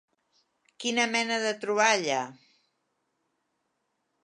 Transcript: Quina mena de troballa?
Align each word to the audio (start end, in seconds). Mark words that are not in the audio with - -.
Quina 0.83 1.05
mena 1.11 1.37
de 1.43 1.51
troballa? 1.65 2.23